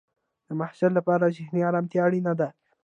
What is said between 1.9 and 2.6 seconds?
اړینه ده.